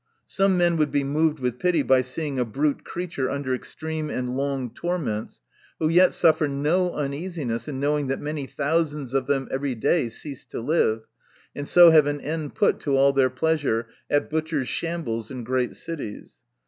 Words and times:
Some 0.25 0.57
men 0.57 0.77
would 0.77 0.89
be 0.89 1.03
moved 1.03 1.37
with 1.37 1.59
pity 1.59 1.83
by 1.83 2.01
seeing 2.01 2.39
a 2.39 2.43
brute 2.43 2.83
creature 2.83 3.29
under 3.29 3.53
extreme 3.53 4.09
and 4.09 4.35
long 4.35 4.71
torments, 4.71 5.41
who 5.77 5.89
yet 5.89 6.11
suffer 6.11 6.47
no 6.47 6.95
uneasiness 6.95 7.67
in 7.67 7.79
knowing 7.79 8.07
that 8.07 8.19
many 8.19 8.47
thousands 8.47 9.13
of 9.13 9.27
them 9.27 9.47
every 9.51 9.75
day 9.75 10.09
cease 10.09 10.43
to 10.45 10.59
live, 10.59 11.05
and 11.55 11.67
so 11.67 11.91
have 11.91 12.07
an 12.07 12.19
end 12.19 12.55
put 12.55 12.79
to 12.79 12.97
all 12.97 13.13
their 13.13 13.29
pleasure, 13.29 13.89
at 14.09 14.27
butchers' 14.27 14.67
shambles 14.67 15.29
in 15.29 15.43
great 15.43 15.75
cities. 15.75 16.37